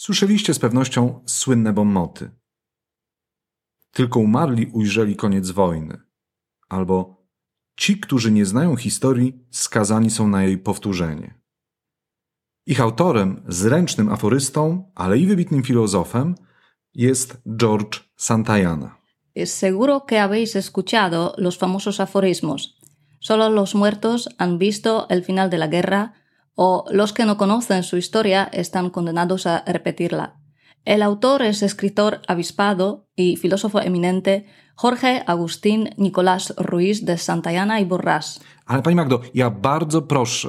Słyszeliście 0.00 0.54
z 0.54 0.58
pewnością 0.58 1.22
słynne 1.26 1.72
bommoty. 1.72 2.30
Tylko 3.90 4.20
umarli 4.20 4.66
ujrzeli 4.66 5.16
koniec 5.16 5.50
wojny. 5.50 5.98
Albo 6.68 7.26
ci, 7.76 8.00
którzy 8.00 8.32
nie 8.32 8.46
znają 8.46 8.76
historii, 8.76 9.44
skazani 9.50 10.10
są 10.10 10.28
na 10.28 10.44
jej 10.44 10.58
powtórzenie. 10.58 11.34
Ich 12.66 12.80
autorem, 12.80 13.42
zręcznym 13.48 14.12
aforystą, 14.12 14.92
ale 14.94 15.18
i 15.18 15.26
wybitnym 15.26 15.62
filozofem 15.62 16.34
jest 16.94 17.42
George 17.56 18.00
Santayana. 18.16 18.96
Seguro 19.44 20.00
que 20.00 20.20
habéis 20.20 20.56
escuchado 20.56 21.34
los 21.38 21.58
famosos 21.58 22.00
aforismos. 22.00 22.78
Solo 23.20 23.48
los 23.48 23.74
muertos 23.74 24.28
han 24.38 24.58
visto 24.58 25.08
el 25.08 25.24
final 25.24 25.50
de 25.50 25.58
la 25.58 25.68
guerra 25.68 26.12
o 26.60 26.84
los 26.90 27.12
que 27.12 27.24
no 27.24 27.36
conocen 27.36 27.84
su 27.84 27.96
historia 27.96 28.48
están 28.52 28.90
condenados 28.90 29.46
a 29.46 29.62
repetirla. 29.64 30.40
El 30.84 31.02
autor 31.02 31.42
es 31.42 31.62
escritor 31.62 32.20
avispado 32.26 33.06
y 33.14 33.36
filósofo 33.36 33.80
eminente 33.80 34.46
Jorge 34.74 35.22
Agustín 35.26 35.90
Nicolás 35.96 36.52
Ruiz 36.56 37.04
de 37.04 37.16
Santayana 37.16 37.80
y 37.80 37.84
Borrás. 37.84 38.40
Ale 38.66 38.82
pani 38.82 38.96
Magdo, 38.96 39.20
ja 39.34 39.50
bardzo 39.50 40.02
proszę. 40.02 40.48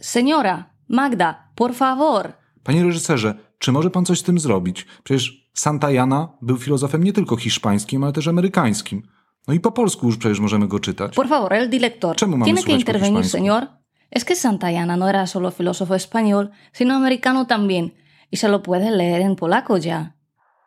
Señora, 0.00 0.74
Magda, 0.88 1.52
por 1.54 1.74
favor. 1.74 2.32
Panie 2.62 2.82
reżyserze, 2.82 3.34
czy 3.58 3.72
może 3.72 3.90
pan 3.90 4.04
coś 4.04 4.18
z 4.18 4.22
tym 4.22 4.38
zrobić? 4.38 4.86
Przecież 5.04 5.50
Santayana 5.54 6.28
był 6.42 6.56
filozofem 6.56 7.04
nie 7.04 7.12
tylko 7.12 7.36
hiszpańskim, 7.36 8.04
ale 8.04 8.12
też 8.12 8.28
amerykańskim. 8.28 9.02
No 9.48 9.54
i 9.54 9.60
po 9.60 9.72
polsku 9.72 10.06
już 10.06 10.16
przecież 10.16 10.40
możemy 10.40 10.68
go 10.68 10.80
czytać. 10.80 11.14
Por 11.14 11.28
favor, 11.28 11.52
el 11.52 11.70
director. 11.70 12.16
Czemu 12.16 12.36
mamy 12.36 12.52
Tiene 12.52 12.62
que 12.62 12.72
intervenir, 12.72 13.24
señor. 13.24 13.79
Es 14.10 14.24
que 14.24 14.34
Santayana 14.34 14.96
no 14.96 15.08
era 15.08 15.26
solo 15.26 15.50
filósofo 15.50 15.94
español, 15.94 16.50
sino 16.72 16.94
americano 16.94 17.46
también. 17.46 17.94
Y 18.30 18.36
se 18.36 18.48
lo 18.48 18.62
puede 18.62 18.90
leer 18.90 19.22
en 19.22 19.36
polaco 19.36 19.76
ya. 19.76 20.14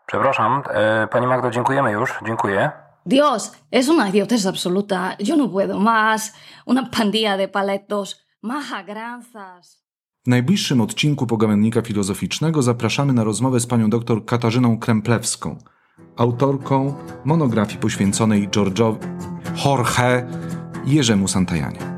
Przepraszam, 0.06 0.64
e, 0.74 1.08
pani 1.08 1.28
Magdo, 1.28 1.52
dziękujemy 1.52 1.91
już, 1.91 2.20
dziękuję. 2.26 2.72
Dios, 3.05 3.52
es 3.72 3.90
una 3.90 4.10
idiotez 4.10 4.46
absoluta. 4.46 5.16
Yo 5.20 5.35
no 5.35 5.50
puedo 5.50 5.80
más. 5.80 6.34
Una 6.66 6.90
pandilla 6.90 7.38
de 7.38 7.48
paletos. 7.48 8.24
Majagranzas. 8.41 9.84
W 10.26 10.28
najbliższym 10.28 10.82
odcinku 10.82 11.28
Pogawędnika 11.28 11.82
Filozoficznego 11.82 12.62
zapraszamy 12.62 13.13
na 13.13 13.24
rozmowę 13.24 13.60
z 13.60 13.68
panią 13.68 13.90
dr 13.90 14.26
Katarzyną 14.26 14.80
Kremplewską, 14.80 15.57
autorką 16.18 16.96
monografii 17.26 17.80
poświęconej 17.80 18.50
George'owi 18.50 18.98
Jorge 19.66 20.28
Jerzemu 20.85 21.28
Santajanie. 21.28 21.93